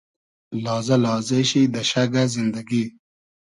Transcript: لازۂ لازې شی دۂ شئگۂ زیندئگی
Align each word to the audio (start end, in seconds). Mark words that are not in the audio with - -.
لازۂ 0.63 0.95
لازې 1.05 1.41
شی 1.49 1.61
دۂ 1.73 1.81
شئگۂ 1.89 2.23
زیندئگی 2.33 2.83